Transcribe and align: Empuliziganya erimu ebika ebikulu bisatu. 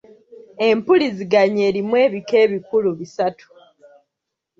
Empuliziganya 0.67 1.61
erimu 1.69 1.95
ebika 2.05 2.35
ebikulu 2.45 2.89
bisatu. 2.99 3.47